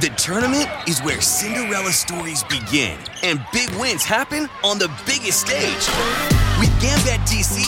[0.00, 5.84] The tournament is where Cinderella stories begin and big wins happen on the biggest stage.
[6.58, 7.60] With Gambit DC,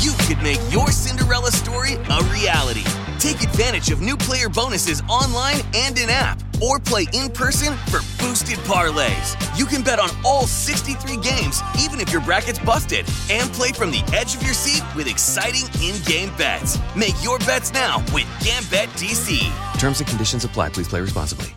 [0.00, 2.84] you could make your Cinderella story a reality.
[3.18, 7.98] Take advantage of new player bonuses online and in app, or play in person for
[8.22, 9.34] boosted parlays.
[9.58, 13.90] You can bet on all 63 games, even if your bracket's busted, and play from
[13.90, 16.78] the edge of your seat with exciting in game bets.
[16.94, 19.40] Make your bets now with Gambit DC.
[19.80, 20.68] Terms and conditions apply.
[20.68, 21.52] Please play responsibly.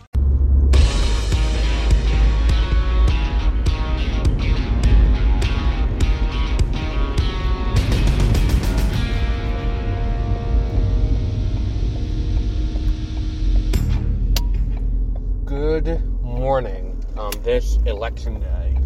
[15.80, 18.78] Good morning on this election day.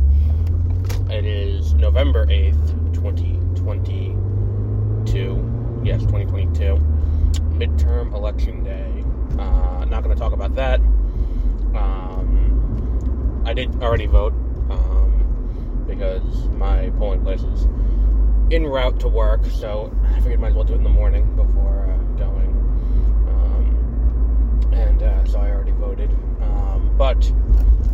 [1.15, 5.83] It is November 8th, 2022.
[5.85, 6.81] Yes, 2022.
[7.53, 9.05] Midterm election day.
[9.39, 10.81] Uh, not going to talk about that.
[11.77, 14.33] Um, I did already vote
[14.71, 17.69] um, because my polling place is
[18.51, 21.37] en route to work, so I figured might as well do it in the morning
[21.37, 22.49] before uh, going.
[23.29, 26.11] Um, and uh, so I already voted.
[26.99, 27.33] But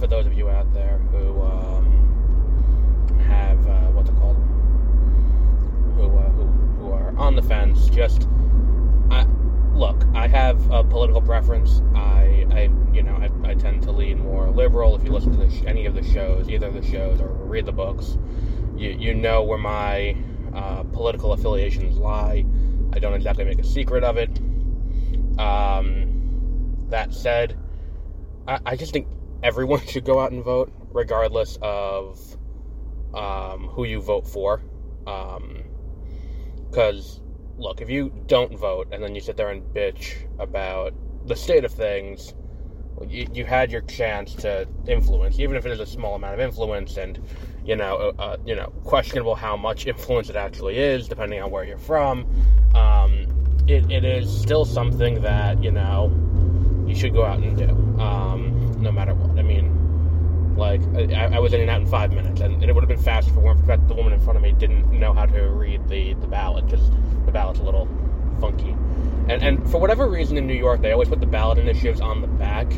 [0.00, 4.36] for those of you out there who um, have uh, what's it called,
[5.94, 6.44] who, uh, who
[6.78, 8.26] who are on the fence, just
[9.10, 9.26] I,
[9.74, 10.02] look.
[10.14, 11.82] I have a political preference.
[11.94, 14.96] I, I you know, I, I tend to lean more liberal.
[14.96, 17.72] If you listen to sh- any of the shows, either the shows, or read the
[17.72, 18.16] books,
[18.74, 20.16] you you know where my
[20.54, 22.46] uh, political affiliations lie.
[22.94, 24.30] I don't exactly make a secret of it.
[25.38, 27.58] Um, that said,
[28.46, 29.08] I, I just think
[29.42, 32.18] everyone should go out and vote, regardless of
[33.14, 34.62] um, who you vote for.
[36.70, 37.20] Because,
[37.56, 40.94] look, if you don't vote and then you sit there and bitch about
[41.26, 42.34] the state of things,
[43.08, 46.40] you, you had your chance to influence, even if it is a small amount of
[46.40, 47.20] influence, and
[47.64, 51.50] you know, uh, uh, you know, questionable how much influence it actually is, depending on
[51.50, 52.26] where you're from.
[52.74, 53.26] Um,
[53.66, 56.12] it, it is still something that you know
[56.86, 57.68] you should go out and do,
[58.00, 58.23] um,
[58.84, 59.38] no matter what.
[59.38, 60.80] I mean, like
[61.12, 63.30] I, I was in and out in five minutes, and, it would have been faster
[63.30, 65.88] if it weren't for the woman in front of me didn't know how to read
[65.88, 66.90] the the ballot because
[67.26, 67.88] the ballot's a little
[68.40, 68.76] funky.
[69.28, 72.20] And and for whatever reason in New York, they always put the ballot initiatives on
[72.20, 72.72] the back,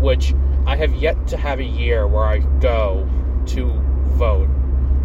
[0.00, 0.34] which
[0.66, 3.08] I have yet to have a year where I go
[3.46, 3.72] to
[4.16, 4.48] vote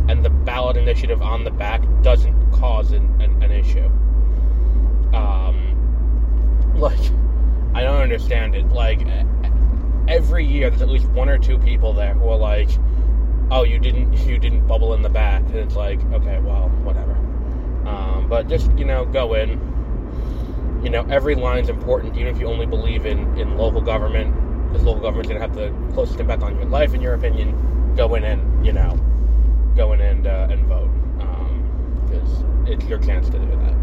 [0.08, 3.86] and the ballot initiative on the back doesn't cause an, an, an issue.
[5.16, 7.00] Um, like,
[7.74, 8.70] I don't understand it.
[8.70, 9.02] Like,
[10.08, 12.70] every year there's at least one or two people there who are like,
[13.52, 17.14] "Oh, you didn't, you didn't bubble in the back," and it's like, okay, well, whatever.
[17.88, 19.76] Um, but just you know, go in.
[20.84, 24.34] You know, every line's important, even if you only believe in in local government,
[24.68, 27.96] because local government's gonna have the closest impact on your life, in your opinion.
[27.96, 29.00] Go in and you know,
[29.76, 30.90] go in and uh, and vote
[32.08, 33.74] because it's your chance to do that.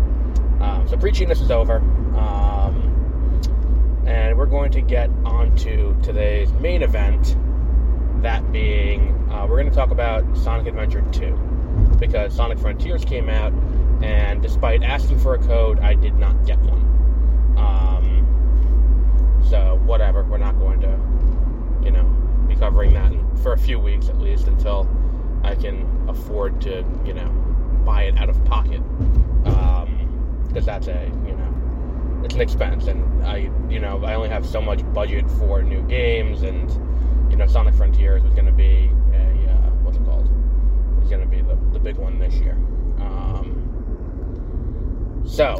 [0.62, 2.43] Um, so preaching this is over, um,
[4.06, 7.36] and we're going to get on to today's main event.
[8.22, 11.34] That being, uh, we're going to talk about Sonic Adventure 2
[11.98, 13.52] because Sonic Frontiers came out,
[14.02, 16.82] and despite asking for a code, I did not get one.
[17.56, 20.98] Um, so whatever, we're not going to,
[21.84, 22.04] you know,
[22.48, 24.88] be covering that in, for a few weeks at least until
[25.42, 27.28] I can afford to, you know,
[27.84, 28.82] buy it out of pocket.
[30.48, 31.10] Because that's a,
[32.24, 35.82] it's an expense, and I, you know, I only have so much budget for new
[35.82, 36.70] games, and
[37.30, 40.28] you know, Sonic Frontiers was going to be a uh, what's it called?
[41.00, 42.54] It's going to be the, the big one this year.
[42.98, 43.60] Um,
[45.26, 45.56] so,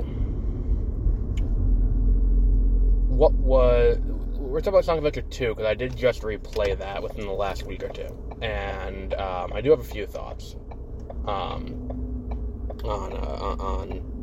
[3.09, 7.27] what was we're talking about Sonic Adventure 2 because I did just replay that within
[7.27, 8.09] the last week or two,
[8.41, 10.57] and um, I do have a few thoughts
[11.27, 11.91] um,
[12.85, 14.14] on uh, on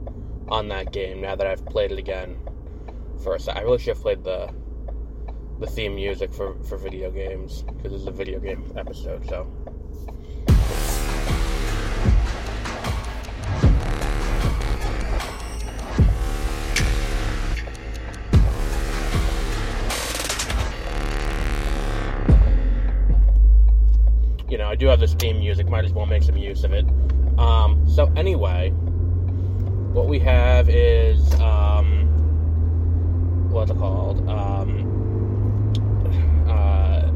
[0.51, 2.37] on that game now that I've played it again.
[3.23, 4.53] First, I really should have played the
[5.59, 9.27] the theme music for for video games because this is a video game episode.
[9.27, 9.47] So.
[24.49, 25.69] you know, I do have this theme music.
[25.69, 26.85] Might as well make some use of it.
[27.37, 28.73] Um, so anyway,
[29.93, 32.07] what we have is um,
[33.51, 34.27] what's it called?
[34.29, 35.73] Um,
[36.47, 37.11] uh,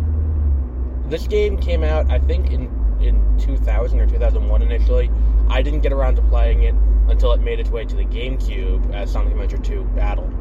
[1.09, 2.69] this game came out, I think, in
[3.01, 5.11] in 2000 or 2001 initially.
[5.49, 6.75] I didn't get around to playing it
[7.07, 10.31] until it made its way to the GameCube as Sonic Adventure 2 Battle.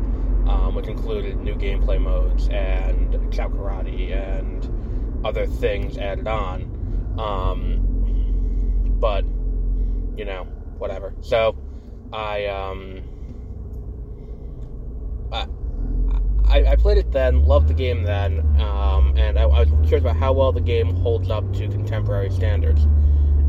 [0.47, 4.69] um, which included new gameplay modes and Chao Karate and
[5.25, 7.15] other things added on.
[7.19, 7.79] Um,
[9.01, 9.25] but,
[10.17, 10.45] you know,
[10.79, 11.15] whatever.
[11.21, 11.57] So,
[12.14, 13.02] I, um,
[15.32, 20.02] I, I, played it then, loved the game then, um, and I, I was curious
[20.02, 22.87] about how well the game holds up to contemporary standards.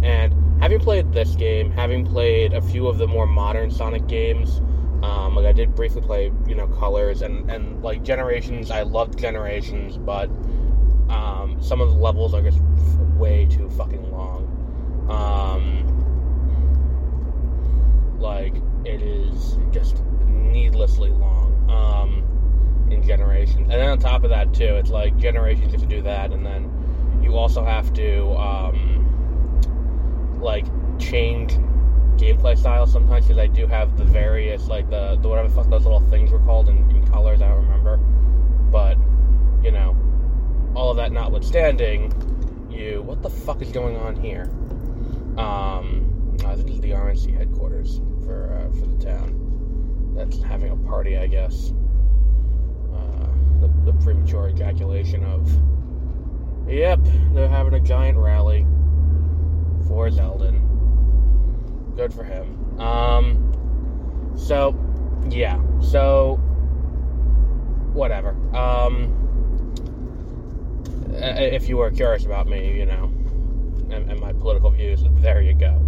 [0.02, 4.62] And having played this game, having played a few of the more modern Sonic games,
[5.04, 8.72] um, like I did briefly play, you know, Colors and and like Generations.
[8.72, 10.30] I loved Generations, but
[11.10, 12.60] um, some of the levels are just
[13.18, 14.46] way too fucking long.
[15.10, 15.86] Um,
[18.20, 22.90] like it is just needlessly long um,
[23.52, 26.02] in Generations, and then on top of that too, it's like Generations have to do
[26.02, 30.66] that, and then you also have to um, like
[31.00, 31.54] change
[32.18, 35.70] gameplay style sometimes because I do have the various like the, the whatever the fuck
[35.70, 37.42] those little things were called in, in colors.
[37.42, 37.98] I don't remember,
[38.72, 38.98] but
[39.64, 39.96] you know,
[40.76, 42.14] all of that notwithstanding,
[42.70, 44.50] you what the fuck is going on here?
[45.38, 49.46] Um, uh, this is the RNC headquarters for uh, for the town
[50.16, 51.74] that's having a party, I guess.
[53.86, 55.48] The premature ejaculation of.
[56.68, 57.00] Yep,
[57.34, 58.66] they're having a giant rally
[59.88, 60.62] for Zeldin.
[61.96, 62.80] Good for him.
[62.80, 64.76] Um, so,
[65.30, 65.62] yeah.
[65.82, 66.36] So,
[67.94, 68.32] whatever.
[68.56, 69.14] Um,
[71.14, 73.06] if you were curious about me, you know,
[73.92, 75.82] and, and my political views, there you go.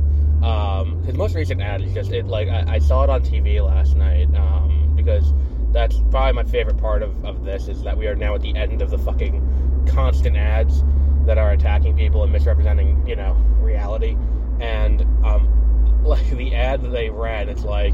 [0.46, 2.28] Um, his most recent ad is just it.
[2.28, 4.34] Like I, I saw it on TV last night.
[4.36, 5.34] Um, because
[5.72, 8.56] that's probably my favorite part of, of this is that we are now at the
[8.56, 10.84] end of the fucking constant ads
[11.25, 14.18] that are attacking people and misrepresenting, you know, reality.
[14.60, 17.94] And um, like the ad that they ran, it's like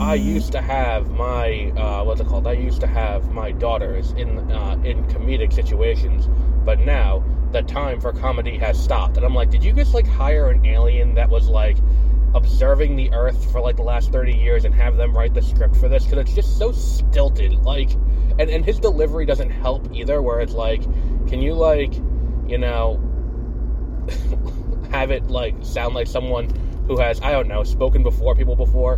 [0.00, 2.46] I used to have my uh, what's it called?
[2.46, 6.28] I used to have my daughters in uh, in comedic situations,
[6.64, 9.16] but now the time for comedy has stopped.
[9.16, 11.76] And I'm like, did you just like hire an alien that was like
[12.34, 15.76] observing the Earth for like the last 30 years and have them write the script
[15.76, 16.04] for this?
[16.04, 17.52] Because it's just so stilted.
[17.64, 17.92] Like,
[18.38, 20.22] and and his delivery doesn't help either.
[20.22, 20.82] Where it's like,
[21.28, 21.94] can you like,
[22.46, 23.00] you know.
[24.92, 26.48] have it like sound like someone
[26.86, 28.94] who has I don't know spoken before people before.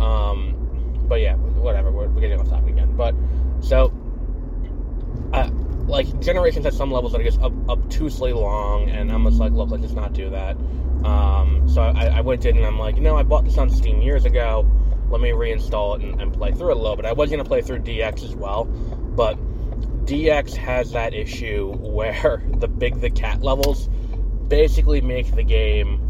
[0.00, 1.90] Um, but yeah, whatever.
[1.90, 2.96] We're, we're getting off topic again.
[2.96, 3.14] But
[3.60, 3.92] so,
[5.32, 5.48] uh,
[5.86, 9.52] like generations at some levels that are just ob- obtusely long, and I'm just like,
[9.52, 10.56] look, let's just not do that.
[11.06, 13.70] Um, so I, I went in and I'm like, you know, I bought this on
[13.70, 14.68] Steam years ago.
[15.08, 17.04] Let me reinstall it and, and play through it a little bit.
[17.04, 19.38] I was gonna play through DX as well, but
[20.04, 23.88] DX has that issue where the big the cat levels
[24.48, 26.02] basically make the game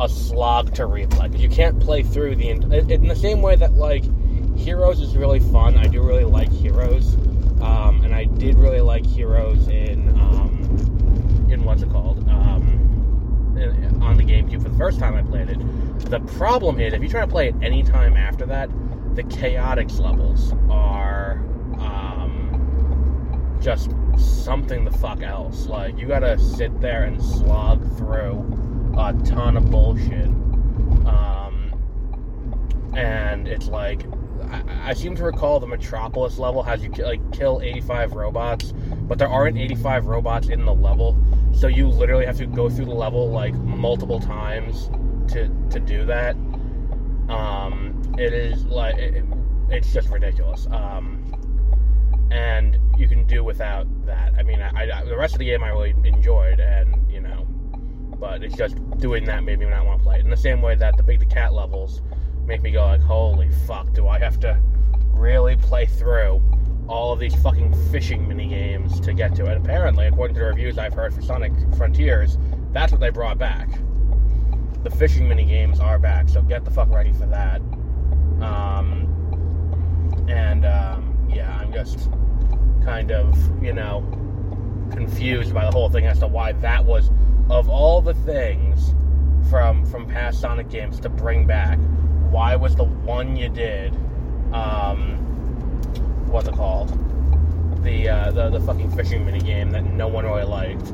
[0.00, 4.04] a slog to replay you can't play through the in the same way that like
[4.56, 5.76] Heroes is really fun.
[5.76, 7.14] I do really like Heroes,
[7.60, 12.55] um, and I did really like Heroes in um, in what's it called um,
[14.00, 15.58] on the GameCube for the first time I played it.
[16.10, 18.70] The problem is if you try to play it any time after that,
[19.14, 21.42] the chaotix levels are
[21.78, 25.66] um, just something the fuck else.
[25.66, 30.28] Like you gotta sit there and slog through a ton of bullshit.
[31.06, 31.72] Um,
[32.94, 34.02] and it's like
[34.84, 38.72] I, seem to recall the Metropolis level has you like kill 85 robots,
[39.02, 41.16] but there aren't 85 robots in the level,
[41.52, 44.88] so you literally have to go through the level like multiple times
[45.32, 46.36] to to do that.
[47.28, 49.24] Um, it is like it,
[49.68, 50.66] it's just ridiculous.
[50.70, 51.22] Um,
[52.30, 54.34] and you can do without that.
[54.38, 57.46] I mean, I, I, the rest of the game I really enjoyed, and you know,
[58.18, 60.24] but it's just doing that made me not want to play it.
[60.24, 62.02] In the same way that the Big the Cat levels
[62.46, 64.60] make me go like, holy fuck, do I have to
[65.12, 66.42] really play through
[66.88, 69.56] all of these fucking fishing mini games to get to it?
[69.56, 72.38] Apparently, according to the reviews I've heard for Sonic Frontiers,
[72.72, 73.68] that's what they brought back.
[74.82, 77.60] The fishing mini games are back, so get the fuck ready for that.
[78.40, 79.12] Um,
[80.28, 82.10] and um, yeah, I'm just
[82.84, 84.04] kind of, you know,
[84.92, 87.10] confused by the whole thing as to why that was
[87.50, 88.94] of all the things
[89.50, 91.78] from from past Sonic games to bring back,
[92.30, 93.94] why was the one you did
[94.52, 95.16] um
[96.28, 96.90] what's it called?
[97.82, 100.88] The uh, the the fucking fishing mini game that no one really liked.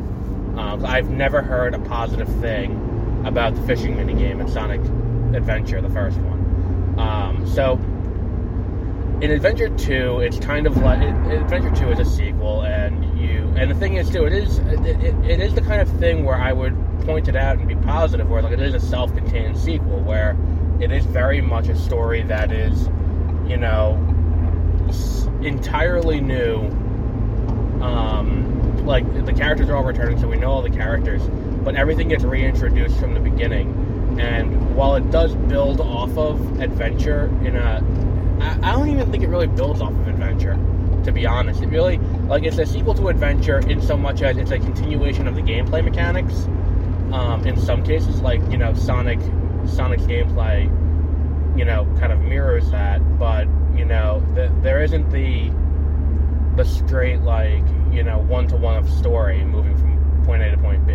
[0.57, 4.81] Um, I've never heard a positive thing about the fishing mini game in Sonic
[5.35, 6.99] Adventure, the first one.
[6.99, 7.73] Um, so
[9.23, 13.71] in Adventure Two, it's kind of like Adventure Two is a sequel, and you and
[13.71, 16.37] the thing is too, it is it, it, it is the kind of thing where
[16.37, 20.01] I would point it out and be positive, where like it is a self-contained sequel,
[20.01, 20.37] where
[20.83, 22.89] it is very much a story that is,
[23.47, 23.95] you know,
[25.41, 26.59] entirely new.
[27.81, 31.23] Um, like the characters are all returning, so we know all the characters,
[31.62, 34.19] but everything gets reintroduced from the beginning.
[34.21, 37.81] And while it does build off of adventure in a,
[38.41, 40.59] I, I don't even think it really builds off of adventure.
[41.05, 44.37] To be honest, it really like it's a sequel to adventure in so much as
[44.37, 46.47] it's a continuation of the gameplay mechanics.
[47.12, 49.21] Um, in some cases, like you know, Sonic,
[49.66, 50.64] Sonic's gameplay,
[51.59, 55.50] you know, kind of mirrors that, but you know, the, there isn't the
[56.57, 60.59] the straight like you know one to one of story moving from point A to
[60.59, 60.95] point B.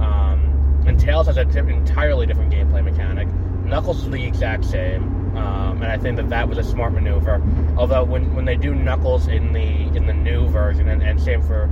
[0.00, 3.28] Um, and Tails has an entirely different gameplay mechanic.
[3.64, 7.42] Knuckles is the exact same, um, and I think that that was a smart maneuver.
[7.76, 11.42] Although when, when they do Knuckles in the in the new version, and, and same
[11.42, 11.68] for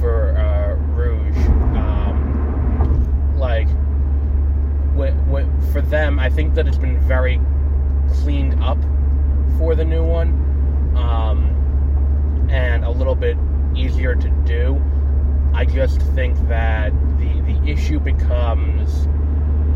[0.00, 1.36] for uh, Rouge,
[1.76, 3.68] um, like
[5.72, 7.40] for them, I think that it's been very
[8.14, 8.78] cleaned up
[9.58, 10.30] for the new one,
[10.96, 13.36] um, and a little bit
[13.74, 14.82] easier to do.
[15.54, 19.06] I just think that the the issue becomes.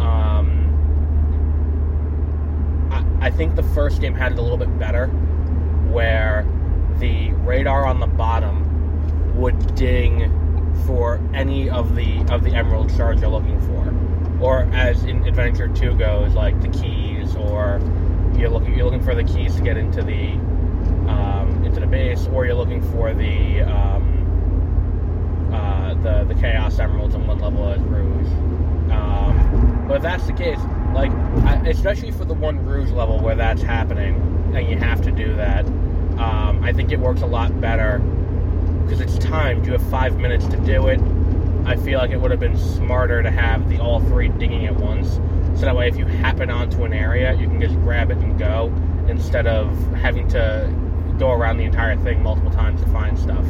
[0.00, 0.64] Um,
[2.90, 5.08] I, I think the first game had it a little bit better,
[5.90, 6.46] where
[6.99, 10.32] the radar on the bottom would ding
[10.87, 13.92] for any of the of the emerald shards you're looking for,
[14.40, 17.81] or as in Adventure Two goes, like the keys, or
[18.37, 20.33] you're looking you're looking for the keys to get into the
[21.11, 27.14] um, into the base, or you're looking for the um, uh, the the chaos emeralds
[27.14, 28.26] in one level as Rouge.
[28.93, 30.59] Um, but if that's the case,
[30.95, 31.11] like
[31.45, 34.14] I, especially for the one Rouge level where that's happening,
[34.55, 35.64] and you have to do that,
[36.19, 37.99] um, I think it works a lot better
[38.85, 39.66] because it's timed.
[39.66, 41.00] You have five minutes to do it.
[41.66, 44.76] I feel like it would have been smarter to have the all three dinging at
[44.76, 45.14] once,
[45.58, 48.38] so that way if you happen onto an area, you can just grab it and
[48.38, 48.73] go
[49.08, 50.73] instead of having to
[51.18, 53.44] go around the entire thing multiple times to find stuff.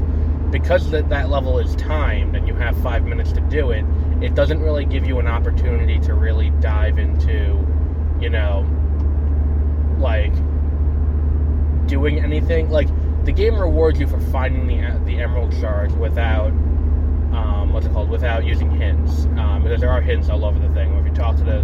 [0.50, 3.84] Because that, that level is timed and you have five minutes to do it,
[4.22, 7.66] it doesn't really give you an opportunity to really dive into,
[8.18, 8.66] you know,
[9.98, 10.32] like
[11.86, 12.70] doing anything.
[12.70, 12.88] Like
[13.26, 16.52] the game rewards you for finding the the emerald shards without
[17.76, 18.08] what's it called?
[18.08, 20.94] Without using hints, um, because there are hints all over the thing.
[20.94, 21.62] If you talk to the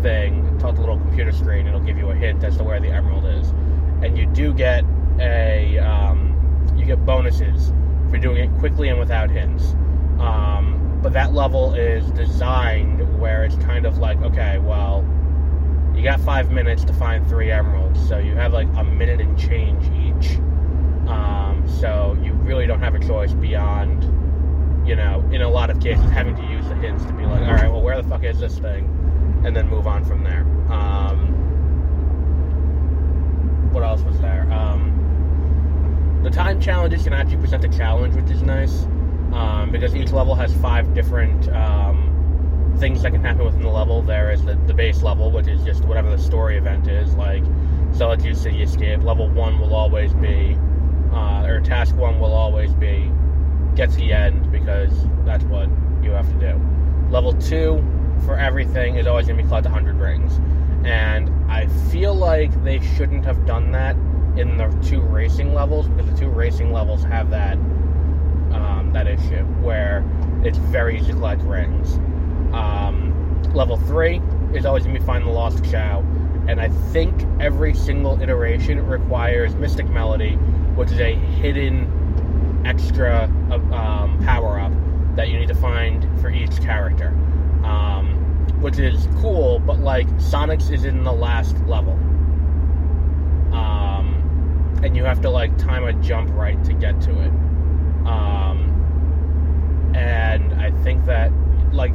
[0.00, 2.80] thing, talk to the little computer screen, it'll give you a hint as to where
[2.80, 3.50] the emerald is,
[4.02, 4.84] and you do get
[5.20, 7.74] a um, you get bonuses
[8.08, 9.72] for doing it quickly and without hints.
[10.18, 15.06] Um, but that level is designed where it's kind of like, okay, well,
[15.94, 19.38] you got five minutes to find three emeralds, so you have like a minute and
[19.38, 20.38] change each.
[21.06, 24.04] Um, so you really don't have a choice beyond,
[24.90, 27.42] you know, in a lot of cases, having to use the hints to be like,
[27.42, 28.86] all right, well, where the fuck is this thing,
[29.44, 30.40] and then move on from there.
[30.68, 31.28] Um,
[33.72, 34.52] what else was there?
[34.52, 38.82] Um, the time challenges can actually present a challenge, which is nice
[39.32, 44.02] um, because each level has five different um, things that can happen within the level.
[44.02, 47.44] There is the, the base level, which is just whatever the story event is, like
[47.92, 49.04] Solitude City Escape.
[49.04, 50.58] Level one will always be,
[51.12, 53.08] uh, or task one will always be,
[53.80, 54.92] get to the end because
[55.24, 55.66] that's what
[56.02, 56.60] you have to do.
[57.10, 57.82] Level two
[58.26, 60.38] for everything is always going to be collect 100 rings.
[60.84, 63.96] And I feel like they shouldn't have done that
[64.38, 67.54] in the two racing levels because the two racing levels have that
[68.52, 70.04] um, that issue where
[70.44, 71.94] it's very easy to collect rings.
[72.52, 74.20] Um, level three
[74.52, 76.00] is always going to be find the lost Chao,
[76.48, 80.34] and I think every single iteration requires Mystic Melody,
[80.74, 81.99] which is a hidden
[82.64, 83.24] extra
[83.72, 84.72] um, power up
[85.16, 87.08] that you need to find for each character.
[87.64, 88.20] Um,
[88.60, 91.94] which is cool, but like Sonic's is in the last level.
[93.54, 97.32] Um, and you have to like time a jump right to get to it.
[98.06, 101.32] Um, and I think that
[101.72, 101.94] like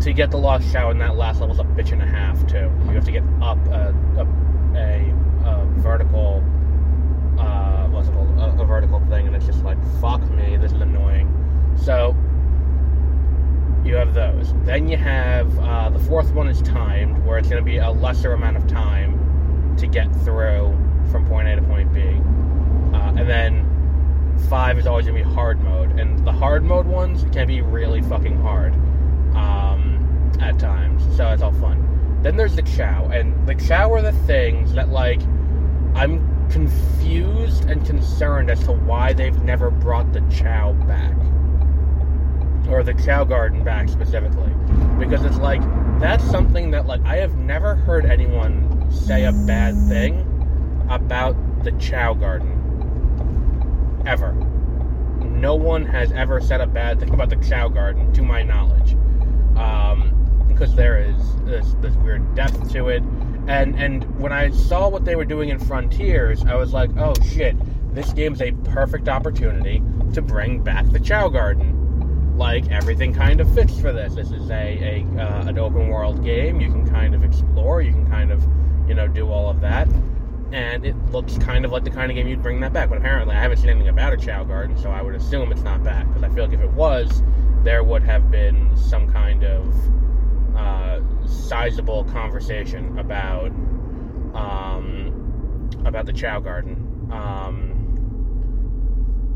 [0.00, 2.46] to get the lost Chao in that last level is a bitch and a half
[2.46, 2.70] too.
[2.86, 4.26] You have to get up a, a,
[4.76, 6.59] a, a vertical, uh,
[8.08, 11.28] a, a vertical thing, and it's just like fuck me, this is annoying.
[11.76, 12.14] So
[13.84, 14.52] you have those.
[14.64, 17.90] Then you have uh, the fourth one is timed, where it's going to be a
[17.90, 20.76] lesser amount of time to get through
[21.10, 22.00] from point A to point B.
[22.00, 23.66] Uh, and then
[24.48, 27.60] five is always going to be hard mode, and the hard mode ones can be
[27.60, 28.74] really fucking hard
[29.34, 31.02] um, at times.
[31.16, 32.20] So it's all fun.
[32.22, 35.20] Then there's the Chao, and the Chao are the things that like
[35.94, 41.14] I'm confused and concerned as to why they've never brought the Chao back
[42.68, 44.52] or the Chao Garden back specifically,
[44.98, 45.60] because it's like
[46.00, 50.26] that's something that like I have never heard anyone say a bad thing
[50.88, 52.56] about the Chao Garden.
[54.06, 54.32] ever.
[55.20, 58.94] No one has ever said a bad thing about the Chao Garden, to my knowledge,
[59.56, 63.02] um, because there is this, this weird depth to it.
[63.46, 67.14] And and when I saw what they were doing in Frontiers, I was like, oh
[67.32, 67.56] shit,
[67.94, 69.82] this game's a perfect opportunity
[70.14, 71.76] to bring back the Chao Garden.
[72.36, 74.14] Like everything kind of fits for this.
[74.14, 76.60] This is a, a uh, an open world game.
[76.60, 77.82] You can kind of explore.
[77.82, 78.46] You can kind of
[78.88, 79.88] you know do all of that
[80.52, 82.88] and it looks kind of like the kind of game you'd bring that back.
[82.88, 85.62] But apparently, I haven't seen anything about a Chao Garden, so I would assume it's
[85.62, 86.06] not back.
[86.08, 87.22] Because I feel like if it was,
[87.62, 89.74] there would have been some kind of
[90.56, 93.50] uh, sizable conversation about
[94.34, 97.08] um, about the Chao Garden.
[97.12, 97.76] Um,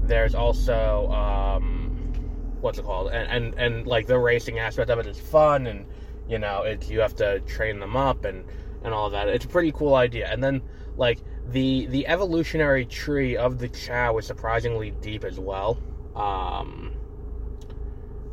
[0.03, 2.13] there's also um,
[2.61, 5.87] what's it called, and, and and like the racing aspect of it is fun, and
[6.29, 8.45] you know, it's you have to train them up and
[8.83, 9.29] and all that.
[9.29, 10.63] It's a pretty cool idea, and then
[10.97, 15.79] like the the evolutionary tree of the Chao is surprisingly deep as well.
[16.15, 16.95] Um,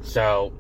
[0.02, 0.54] so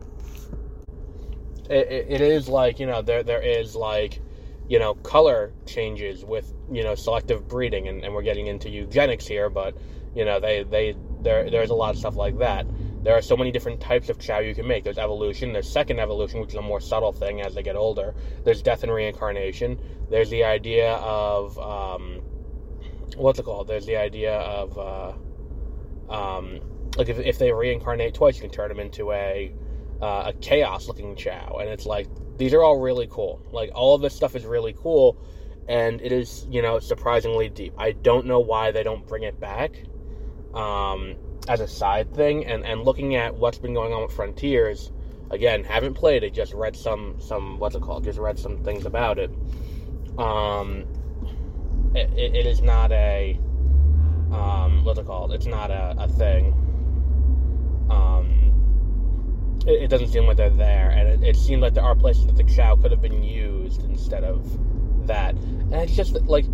[1.69, 4.21] it, it is like you know there there is like
[4.67, 9.27] you know color changes with you know selective breeding, and, and we're getting into eugenics
[9.27, 9.75] here, but
[10.15, 12.65] you know they they there there's a lot of stuff like that.
[13.03, 14.83] There are so many different types of Chao you can make.
[14.83, 18.13] There's evolution, there's second evolution, which is a more subtle thing as they get older.
[18.43, 19.79] There's death and reincarnation.
[20.09, 22.21] There's the idea of um,
[23.17, 23.67] what's it called?
[23.67, 26.61] There's the idea of uh, um,
[26.97, 29.51] like if, if they reincarnate twice, you can turn them into a
[30.01, 31.57] uh, a chaos looking Chao.
[31.59, 33.41] and it's like these are all really cool.
[33.51, 35.17] Like all of this stuff is really cool,
[35.67, 37.73] and it is you know surprisingly deep.
[37.77, 39.83] I don't know why they don't bring it back.
[40.53, 41.15] Um,
[41.47, 44.91] as a side thing and, and looking at what's been going on with Frontiers,
[45.31, 48.03] again, haven't played it, just read some some what's it called?
[48.03, 49.31] Just read some things about it.
[50.17, 50.85] Um
[51.95, 53.39] it, it is not a
[54.31, 55.33] um what's it called?
[55.33, 56.53] It's not a, a thing.
[57.89, 58.40] Um
[59.67, 62.25] it, it, doesn't seem like they're there and it, it seemed like there are places
[62.25, 65.35] that the Chao could have been used instead of that.
[65.35, 66.45] And it's just like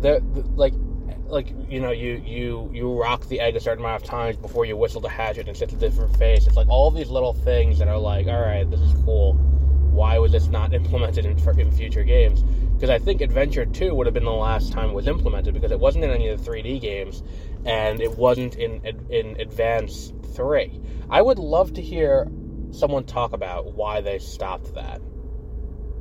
[0.00, 0.22] the
[0.54, 0.74] like
[1.28, 4.64] like you know you you you rock the egg a certain amount of times before
[4.64, 7.32] you whistle to hatch it and it's a different face it's like all these little
[7.32, 9.34] things that are like all right this is cool.
[9.34, 12.42] Why was this not implemented in, in future games?
[12.42, 15.72] Because i think adventure 2 would have been the last time it was implemented because
[15.72, 17.22] it wasn't in any of the 3d games
[17.64, 22.28] and it wasn't in in advance 3 i would love to hear
[22.76, 25.00] someone talk about why they stopped that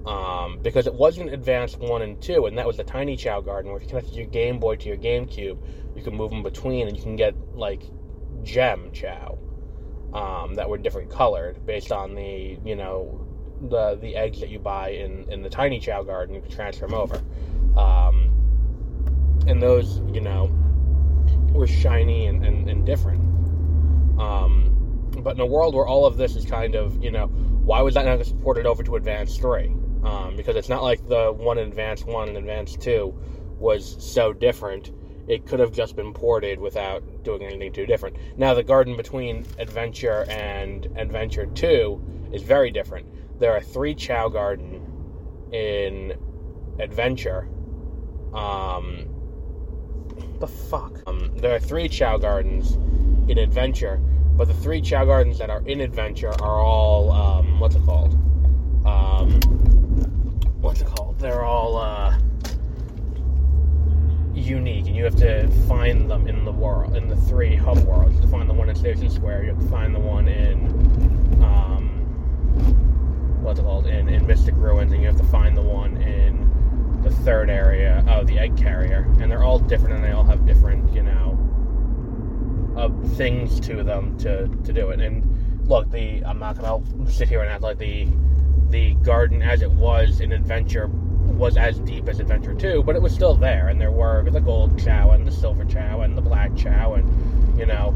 [0.05, 3.71] um, because it wasn't Advance 1 and 2, and that was the Tiny Chao Garden,
[3.71, 5.57] where if you connected your Game Boy to your GameCube,
[5.95, 7.81] you can move them between, and you can get, like,
[8.43, 9.39] gem Chao
[10.13, 13.21] um, that were different colored based on the, you know,
[13.69, 16.85] the the eggs that you buy in, in the Tiny Chao Garden, you can transfer
[16.85, 17.15] them over.
[17.75, 20.51] Um, and those, you know,
[21.51, 23.21] were shiny and, and, and different.
[24.19, 24.74] Um,
[25.25, 27.95] but in a world where all of this is kind of, you know, why was
[27.95, 29.75] that not supported over to Advance 3?
[30.05, 33.13] um, because it's not like the one in Advance one and Advance two
[33.57, 34.91] was so different.
[35.27, 38.15] It could have just been ported without doing anything too different.
[38.37, 43.07] Now, the garden between Adventure and Adventure two is very different.
[43.39, 46.13] There are three Chao Garden in
[46.79, 47.49] Adventure.
[48.33, 49.07] Um,
[50.39, 51.01] the fuck?
[51.07, 52.75] Um, there are three Chao Gardens
[53.27, 53.99] in Adventure,
[54.35, 58.13] but the three Chao Gardens that are in Adventure are all um, what's it called?
[58.85, 59.39] Um,
[60.61, 61.19] what's it called?
[61.19, 62.17] They're all uh,
[64.33, 68.19] unique, and you have to find them in the world, in the three hub worlds.
[68.19, 69.43] To find the one in Station Square.
[69.43, 70.67] You have to find the one in
[71.41, 71.89] um,
[73.41, 73.87] what's it called?
[73.87, 78.03] In in Mystic Ruins, and you have to find the one in the third area
[78.07, 79.07] of the Egg Carrier.
[79.19, 80.84] And they're all different, and they all have different,
[82.75, 84.99] uh, things to them to to do it.
[84.99, 88.07] And look, the I'm not gonna sit here and act like the
[88.69, 90.89] the garden as it was in Adventure
[91.37, 94.39] was as deep as Adventure 2, but it was still there, and there were the
[94.39, 97.95] gold Chao and the silver Chao and the black Chao, and, you know,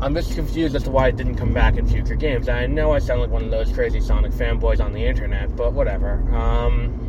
[0.00, 2.48] I'm just confused as to why it didn't come back in future games.
[2.48, 5.72] I know I sound like one of those crazy Sonic fanboys on the internet, but
[5.72, 6.14] whatever.
[6.34, 7.00] Um,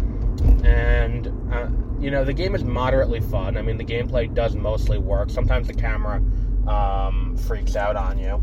[0.64, 1.68] and, uh,
[2.00, 3.58] you know, the game is moderately fun.
[3.58, 5.30] I mean, the gameplay does mostly work.
[5.30, 6.22] Sometimes the camera
[6.68, 8.42] um, freaks out on you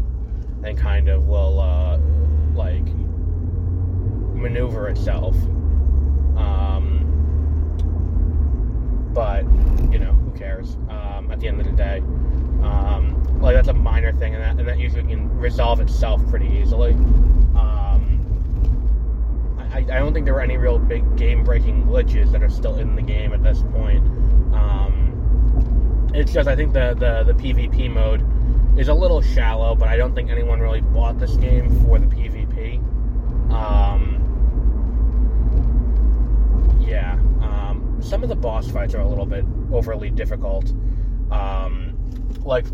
[0.65, 1.99] and kind of will, uh,
[2.55, 2.85] like,
[4.35, 5.35] maneuver itself.
[6.37, 7.01] Um,
[9.13, 9.45] but
[9.93, 10.77] you know, who cares?
[10.89, 11.99] Um, at the end of the day,
[12.63, 16.49] um, like that's a minor thing, and that, and that usually can resolve itself pretty
[16.49, 16.93] easily.
[17.55, 18.19] Um,
[19.59, 22.97] I, I don't think there were any real big game-breaking glitches that are still in
[22.97, 24.03] the game at this point.
[26.15, 28.23] It's just I think the, the the PvP mode
[28.79, 32.07] is a little shallow, but I don't think anyone really bought this game for the
[32.07, 32.79] PvP.
[33.53, 34.19] Um,
[36.81, 40.73] yeah, um, some of the boss fights are a little bit overly difficult.
[41.31, 41.97] Um,
[42.45, 42.67] like,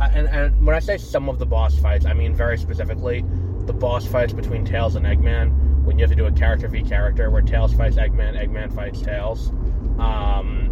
[0.00, 3.24] and, and when I say some of the boss fights, I mean very specifically
[3.66, 5.84] the boss fights between Tails and Eggman.
[5.84, 9.00] When you have to do a character v character, where Tails fights Eggman, Eggman fights
[9.00, 9.50] Tails.
[9.98, 10.67] Um,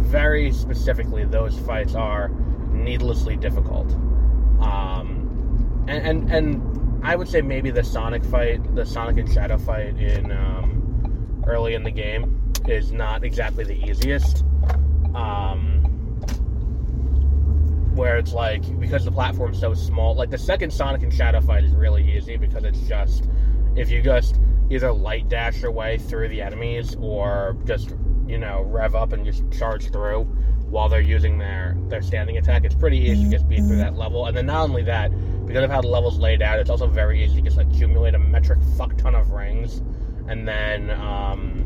[0.00, 2.28] very specifically, those fights are
[2.70, 3.92] needlessly difficult.
[4.60, 9.58] Um, and, and and I would say maybe the Sonic fight, the Sonic and Shadow
[9.58, 14.44] fight in um, early in the game is not exactly the easiest.
[15.14, 15.80] Um,
[17.94, 21.64] where it's like because the platform's so small, like the second Sonic and Shadow fight
[21.64, 23.28] is really easy because it's just
[23.76, 27.94] if you just either light dash your way through the enemies or just
[28.26, 30.22] you know rev up and just charge through
[30.74, 32.64] while they're using their their standing attack.
[32.64, 34.26] It's pretty easy to just beat through that level.
[34.26, 35.10] And then not only that,
[35.46, 38.18] because of how the level's laid out, it's also very easy to just accumulate a
[38.18, 39.82] metric fuck ton of rings,
[40.26, 41.64] and then um,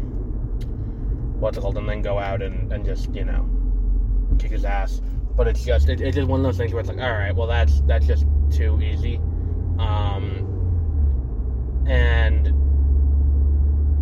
[1.38, 3.48] what's it called, and then go out and, and just you know
[4.38, 5.00] kick his ass.
[5.36, 7.34] But it's just it, it's just one of those things where it's like, all right,
[7.34, 9.16] well that's that's just too easy.
[9.78, 10.44] Um,
[11.88, 12.52] and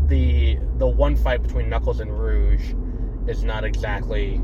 [0.08, 2.74] the the one fight between Knuckles and Rouge
[3.28, 4.40] is not exactly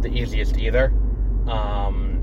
[0.00, 0.92] the easiest either.
[1.48, 2.22] Um,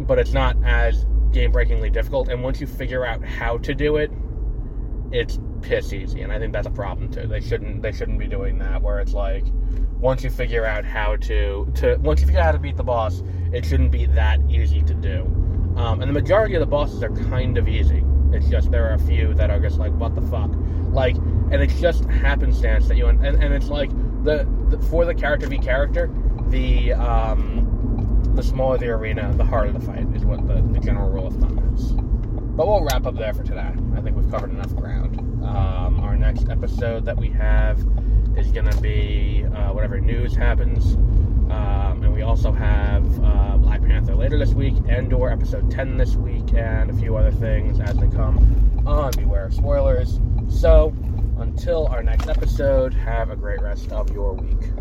[0.00, 2.28] but it's not as game breakingly difficult.
[2.28, 4.10] And once you figure out how to do it,
[5.10, 6.22] it's piss easy.
[6.22, 7.26] And I think that's a problem too.
[7.26, 9.44] They shouldn't they shouldn't be doing that where it's like
[9.98, 12.84] once you figure out how to to once you figure out how to beat the
[12.84, 15.22] boss, it shouldn't be that easy to do.
[15.76, 18.04] Um, and the majority of the bosses are kind of easy.
[18.32, 20.50] It's just there are a few that are just like what the fuck,
[20.90, 21.16] like,
[21.50, 23.90] and it's just happenstance that you and, and, and it's like
[24.24, 26.10] the, the for the character v character,
[26.48, 31.10] the um, the smaller the arena, the harder the fight is what the, the general
[31.10, 31.92] rule of thumb is.
[31.92, 33.72] But we'll wrap up there for today.
[33.96, 35.18] I think we've covered enough ground.
[35.44, 37.78] Um, our next episode that we have
[38.36, 40.94] is going to be uh, whatever news happens.
[41.50, 46.14] Um, and we also have uh, Black Panther later this week, Andor episode 10 this
[46.14, 50.20] week, and a few other things as they come on Beware of Spoilers.
[50.48, 50.94] So,
[51.38, 54.77] until our next episode, have a great rest of your week.